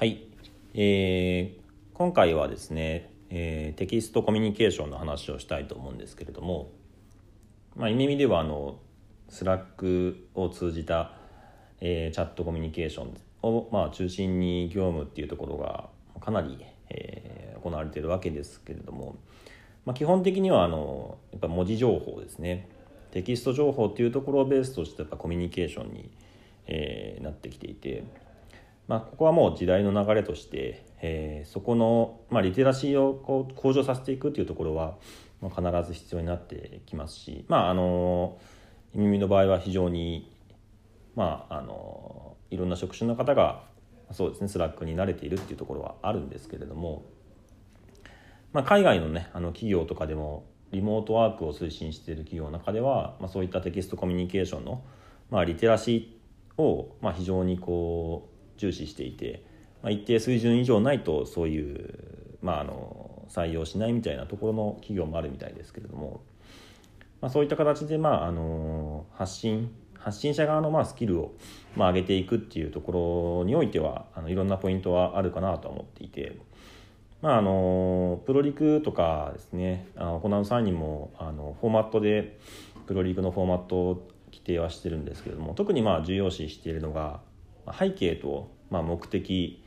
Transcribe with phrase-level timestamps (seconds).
[0.00, 0.22] はい、
[0.72, 1.60] えー
[1.92, 6.70] 今回はですね、えーテキストコミュニケーションの話をしたいと思うんですけれども、
[7.76, 8.78] まあ、意味ではあの
[9.28, 11.12] スラックを通じた、
[11.82, 19.16] えーチャットコミュニケーションを、まあ、中心に業務っていうところがかなり、えー行われているわけですけれども、
[19.84, 22.70] まあ、基本的にはあのやっぱ文字情報ですね。
[23.10, 26.10] テキスト情報っていうところをベースとしてやっぱコミュニケーションに、
[26.68, 28.02] えーなってきていて、
[28.88, 34.98] まあ、ここはもう時代の流れとして、えーそこの、まあ、リテラシーをこう向上させていくっていうところは、
[35.40, 38.38] まあ、必ず必要になってきますしまああの
[38.94, 40.30] 耳の場合は非常に
[41.16, 43.62] まああのいろんな職種の方が
[44.12, 47.04] そうですねスラックに慣れているっていうところはあるんですけれども、
[48.52, 54.82] まあ、海外のねあの企業とかでもリモートワークを推進している企業の中では、まあ、そういったテキストコミュニケーションの、
[55.30, 59.42] まあ、リテラシーを、まあ、非常にこう重視していて、
[59.82, 66.20] まあ、一定水準以上ないとそういう、まあ、あの採用しないみたいなところの企業もあるみたいですけれども、
[67.22, 71.34] まあ、そういった形で、まあ、あの発信発信者側のまあスキルを
[71.76, 76.38] まあ上げていくっていうところにおいてはあのいろんなポイントはあるかなとは思っていて。
[77.22, 82.38] まあ、あのプロリクとかですねあの行う際にもあのフォーマットで
[82.86, 87.20] プロリクのフォーマットを規定はしてるんですけれども特にまあ重要視しているのが
[87.78, 89.62] 背景とま目的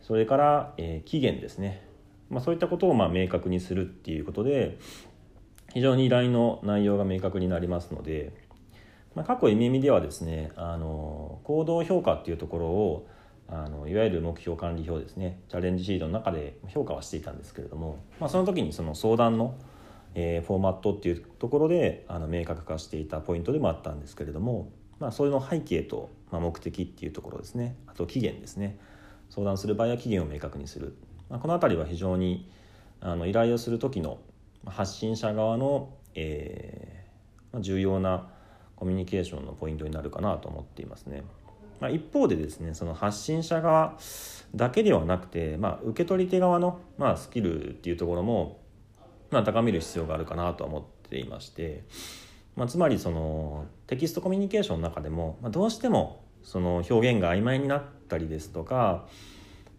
[0.00, 1.82] それから、え期限ですね、
[2.30, 4.78] ま、そういったことをま明確にするっていうことで
[5.74, 8.32] 非常に依頼の内容が明確になりますので、
[9.14, 13.08] ま、過去意味ではですねあの行動評価っていうところを
[13.48, 19.54] あのいわゆる目標管理表ですねチャレンジシートの中で評価はしていたんですけれども、まあ、その時にその相談の、
[20.14, 27.76] えーフォーマットっていうところであの明確化していたポイントでもあったんですけれども、まあ、それの背景と、まあ、目的っていうところですね。
[27.86, 28.78] あと期限ですね。
[29.30, 30.96] 相談する場合は期限を明確にする、
[31.28, 32.50] まあ、この辺りは非常に
[33.00, 34.18] あの依頼をする時の
[34.66, 38.28] 発信者側の、えーまあ、重要な
[38.76, 41.24] コミュニケーションのポイントになるかなと思っていますね。
[41.80, 43.96] まあ、一方でですねその発信者側
[44.54, 48.60] だけではなくて、まあ、受け取り手側の、まあ、スキルっていうところも、
[49.30, 51.84] まあ、高める必要があるかなとは思っていまして、
[52.58, 59.06] まあ、つまりそのテキストコミュニケーションの中でも、まあ、どうしてもその表現が曖昧になったりですとか、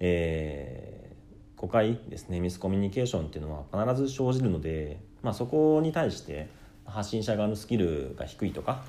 [0.00, 1.08] えー
[1.58, 6.48] 誤解ですねミスコミュニケーションっていうのは必ず生じるので、まあ、そこに対して
[6.86, 8.82] 発信者側のスキルが低いとか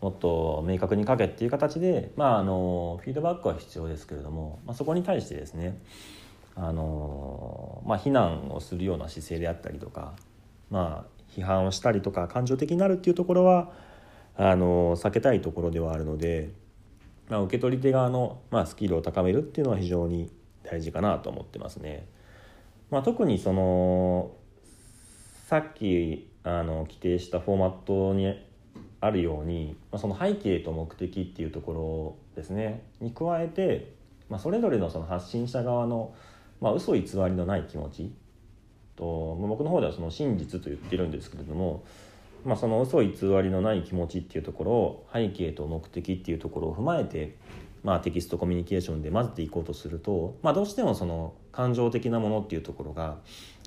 [0.00, 5.80] もっと明確に書けっていう形で、まあ、あのフィードバックは必要ですけれども、まあ、そこに対してですね
[6.56, 10.12] あの、まあ、非難をするような姿勢であったりとか、
[10.70, 13.72] まあ、批判をしたりとか感情的になるっていうところは
[14.36, 16.50] あの避けたいところではあるので、
[17.28, 20.30] まあ、受け取り手側の、まあ、スキルを高めるっていうのは非常に
[20.62, 22.06] 大事かなと思ってますね。
[22.90, 24.32] まあ、特にその
[25.46, 28.38] さっきあの規定したフォーマットに
[29.00, 33.94] あるように、まあ、その背景と目的っていうところですねに加えて、
[34.28, 36.14] まあ、それぞれのその発信者側の、
[36.60, 38.12] まあ、嘘偽りのない気持ち
[38.96, 41.84] とま僕の方ではその真実と言ってるんですけれども、
[42.44, 43.10] まあ、その嘘偽
[43.42, 47.36] りのない気持ちっていうところを背景と目的っていうところを踏まえて、
[47.84, 53.18] まあ、テキストコミュニケーションで混ぜていこうとすると、まあ、どうしてもその感情的なものっていうところが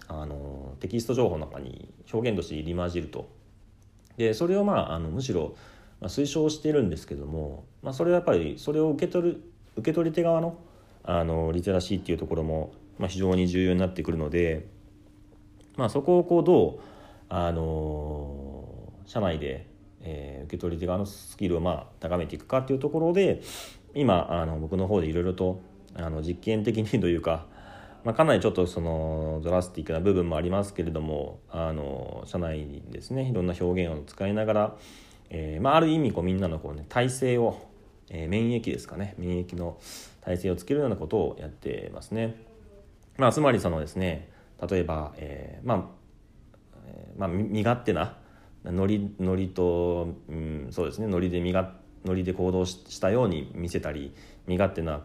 [0.07, 3.29] あのテキスト情報の中に表現として入り混じると。
[4.17, 5.55] でそれをまああのむしろ
[6.01, 9.43] 推奨してるんですけども、まあ、それはやっぱりそれを受け取る
[9.77, 10.57] 受け取り手側の
[11.03, 14.67] あのリテラシーっていうところも、ま、非常に重要になってくるので、
[15.79, 16.79] まあ、そこをこうどう
[17.29, 18.65] あの
[19.05, 19.65] 社内で、
[20.01, 23.41] えー受け取り手側のスキルをまあ高めていくかっていうところで
[23.93, 25.61] 今あの僕の方でいろいろと
[25.95, 27.45] あの実験的にというか、
[28.03, 34.75] まあ、かなりちょっとそのドラスティックな部分もありますけれどもあの社内にですねいろんな表現を使いながら、
[35.29, 37.57] えーまあ、ある意味こうみんなのこう、ね、体制を、
[38.09, 39.77] えー免疫ですかね免疫の
[40.21, 42.35] 体制をつけるようなことをやってますね。
[43.17, 44.29] まあ、つまりそのですね
[44.67, 45.83] 例えば、えーまあ
[46.85, 48.17] えーまあ、身勝手な
[48.65, 51.73] ノリノリと、うん、そうですねノリで身が
[52.05, 54.13] ノリで行動したように見せたり
[54.47, 55.01] 身勝手な、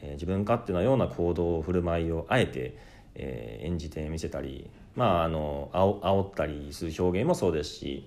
[0.00, 2.76] えー自分勝手なような行動振る舞いをあえて、
[3.14, 8.06] えー演じて見せたりまああのあお煽ったりする表現もそうですし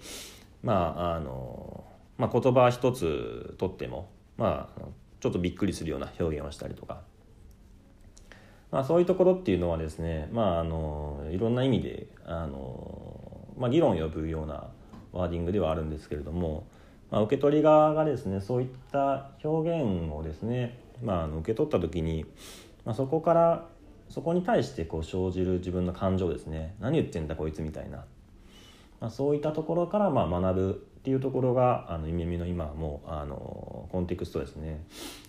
[0.63, 1.83] まああの、
[2.17, 4.81] まあ、言葉一つとってもまあ
[5.19, 7.01] ちょっとびっくりするような表現をしたりとか。
[8.71, 14.67] まあ、そういうところっていうのはですね、まあ、あのいろんな意味であの、まあ、議論を呼ぶような
[15.13, 16.67] ワーディングではあるんですけれども、
[17.09, 22.25] まあ、受け取り側がですねそういった表現をですね、まあ、あの受け取った時に、
[22.83, 23.65] まあ、そこから
[24.09, 26.75] そこに対してこう生じる自分の感情ですね。
[26.79, 28.05] 何言ってんだこいつみたいな、
[28.99, 34.85] まあ、そういったところからまあ学ぶていうところがあの夢見の今はもうあのコンテクストですね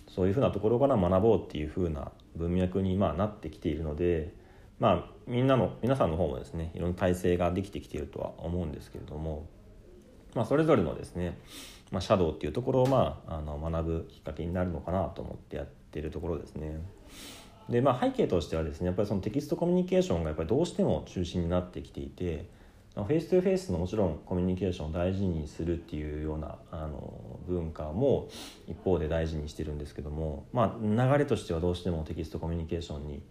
[0.09, 4.33] そういうふうなところから学ぼうっていうふうな文脈にまなってきているので
[4.77, 9.47] まあみんなの皆さんの方もですねいろんな体制ができてきているとは思うんですけれども、
[10.35, 11.39] まあ、それぞれのですね、
[11.91, 16.81] まあ、シャドウっていうところをまああの学ぶきっかけになるのかなと思ってやってるところですね。
[17.69, 22.49] でまあ、背景としてはですねやっぱりそのテキストコミュニケーションがやっぱりどうしても中心になってきていて
[23.03, 28.29] フェイス2フェイスのもちろんコミュニケーションを大事にするっていうようなあの文化も
[28.67, 33.23] 一方で大事にしてるんですけども、まあ、流れとしてはどうしてもテキストコミュニケーションに、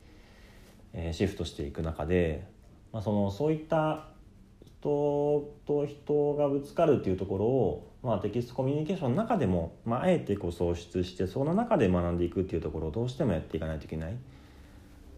[0.93, 2.47] え、シフトしていく中で、
[2.93, 4.09] まあ、そのそういった
[4.81, 14.17] 人と人がぶつかるっていうところを、まあ、テキストコミュニケーションの中でも、まあ、あえてこう創出してその中で学んでいくっていうところをどうしてもやっていかないといけない、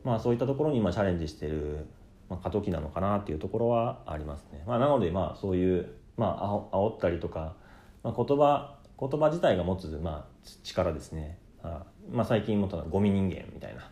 [0.03, 1.87] まあ、そういったところに今チャレンジしてる、
[2.31, 4.63] まあ、過渡期なのかなっていうところはありますね。
[4.67, 7.55] まあ、なのでまあそういう、まあ、煽ったりとか、
[8.03, 11.39] まあ、言葉言葉自体が持つ、まあ、力ですね。
[11.63, 13.91] あ、まあ、最近もとゴミ人間みたいな、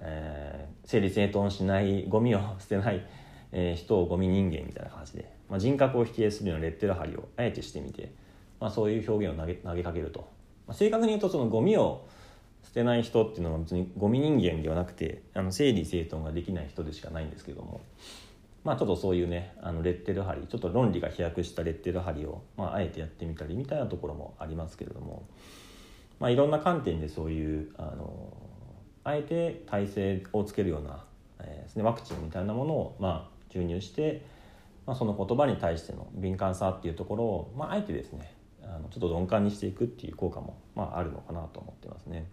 [0.00, 3.06] えー、整理整頓しないゴミを捨てない
[3.52, 8.12] えー、人をゴミ人間みたいな感じで、まあ、人格を否定するようなレッテル貼りをあえてしてみて、
[8.60, 10.20] まあ、そういう表現を投げ投げかけると、
[10.66, 12.06] まあ、正確に言うとそのゴミを
[12.64, 17.80] 捨てない人っていうのは別にゴミ人間ではなくてあの整理整頓ができない人でしかないんですけども、
[18.64, 25.24] まあ、ちょっとそういうねあのレッテル貼りちょっと論理が飛躍したレッテル貼りを、まあ、あえてやってみたりみたいなところもありますけれども、
[26.20, 28.36] まあ、いろんな観点でそういうあの
[29.02, 31.04] あえて体制をつけるような、
[31.40, 34.24] えーね、ワクチンみたいなものを、まあ、注入して、
[34.86, 38.32] まあ、その言葉に対しての敏感さっていうところを、まあ、あえてですね
[38.64, 42.26] あのちょっと鈍感にしていくっていう効果も、まあ、あるのかなと思ってますね。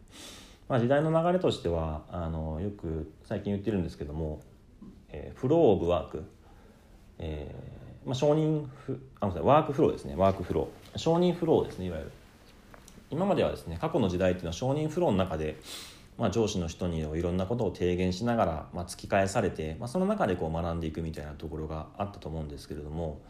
[0.67, 4.41] まあ、時代の流れとしてはあのよく最近言ってるんですけども、
[5.09, 6.23] えー、フロー・オブ・ワーク、
[7.19, 10.15] えーまあ、承認フあワークフローですね。
[10.15, 10.97] ワークフロー。
[10.97, 12.11] 承認フローですねいわゆる。
[13.09, 15.57] 今まではですね過去の時代っていうのは承認フローの中で
[16.17, 23.21] まあ、上司の人にいろんなことを提言しながら、まあ、突き返されて、まあ、その中でこう学んでいくみたいなところがあったと思うんですけれども、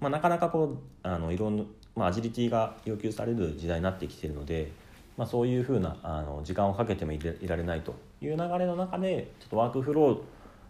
[0.00, 1.64] まあ、なかなかこうあのいろんな、
[1.98, 4.70] まあ、アジリティが要求される時代になってきているので、
[5.16, 10.12] まあ、そういうふうなあの時間をかけてもいられないという流れの中でちょっとワークフロ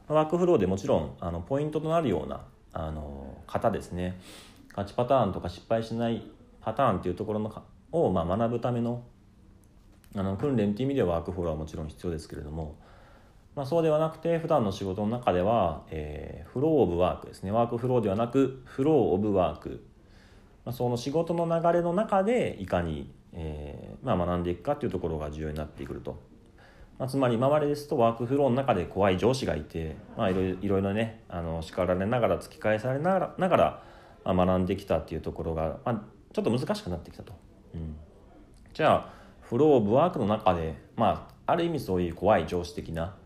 [0.09, 2.41] ーワークフローでもちろんあのポイントとなるような
[2.73, 4.19] あの型ですね。
[4.71, 6.23] 勝ちパターンとか失敗しない
[6.61, 9.03] パターンっていうところのをま学ぶための
[10.15, 12.77] あの訓練っていう意味ではワークフローはもちろん必要ですけれども、
[13.55, 17.51] まあ、そうではなくて普段の仕事の中では、えー、フロー・オブ・ワークですね。
[17.51, 19.85] ワークフローではなくフロー・オブ・ワーク、
[20.69, 26.21] まあ、その仕事の流れの中でいかに、えーまあ、学んでいくかっていうところが重要になってくると。
[26.99, 33.83] まあ、つまり今までですとワークフローの中で怖い上司がいて、まあ、いろいろねあの叱られながら突き返されながら、
[34.27, 36.03] ま、学んできたっていうところが、まあ、
[36.35, 37.33] ちょっと難しくなってきたと。
[37.73, 37.97] うん、
[38.75, 43.17] じゃあフロー・オブ・ワークの中で、まあ、ある意味そういう怖い上司的な、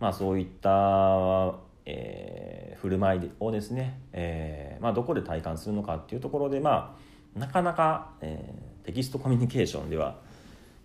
[0.00, 1.52] まあ、そういった、
[1.84, 6.96] えー、振る舞いをですね、えーまあ、どこで体感するのかっていうところで、ま
[7.36, 10.18] あ、なかなか、えー、テキストコミュニケーションでは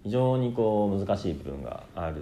[0.03, 2.21] 非常にこう難しい部分がある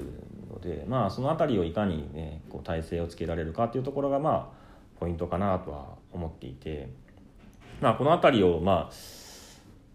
[0.49, 6.89] ので、まあ、その辺りをいかに、ね、こう体制をつけられるかっていうところが、まあ、ポイントかなとは思っていて、
[7.81, 9.25] まあ、この辺りを、まあ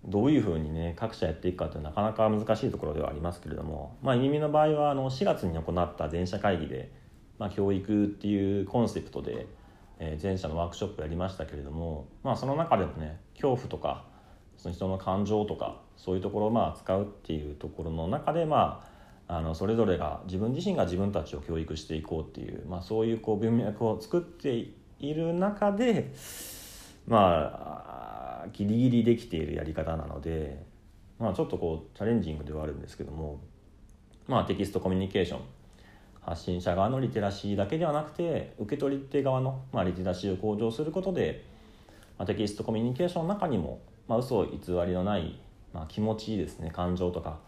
[0.05, 6.91] どういうふうにね各社やっていくかってなかなか難しいところではありますけれども、まあ、耳の場合はあの4月に行った全社会議で、
[7.41, 9.47] まあ、教育っていうコンセプトで、
[9.99, 14.05] えー、全社のワークショップやりましたけれども、まあ、その中でもね恐怖とか
[14.59, 18.87] その人の感情とかそういうところをまあ使うっていうところの中でま
[19.27, 24.67] ああのそれぞれが自分自身が自分たちを教育していこうっていう、まあ、そういうこう文脈を作って
[24.99, 26.13] いる中で
[27.07, 30.63] まあギリギリできているやり方なので、
[31.19, 33.41] まあ、ちょっとこうチャレンジングではあるんですけども、
[34.29, 35.41] まあ、テキストコミュニケーション
[36.21, 41.45] 発信者側のリテラシーだけではなくて受け取り手側の、まあ、リテラシーを向上することで、
[42.19, 45.39] まあ、テキストコミュニケーションの中にも、まあ、嘘偽りのない、
[45.73, 47.39] まあ、気持ちいいですね感情とか、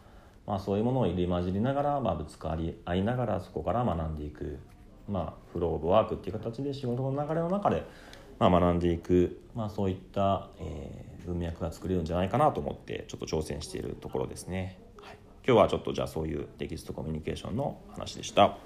[0.46, 4.58] まあ、そういうものを入り混じりながら、まあ、ぶつかり合いながらそこから学んでいく、
[5.08, 7.84] まあ、フロー・オブ・ワークっていう形で仕事の流れの中で
[8.42, 14.80] まあ、学んでいく、まあ、そういった、えー、文脈が作れるんじゃないかなと思ってちょっと挑戦しているところですね。
[15.44, 18.58] 今日はちょっとじゃあそういうテキストコミュニケーションの話でした。